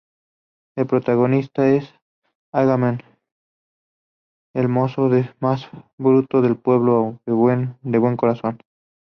[0.75, 1.93] El protagonista es
[2.51, 3.03] Agamenón,
[4.55, 6.95] el mozo más bruto del pueblo,
[7.27, 8.57] aunque de buen corazón.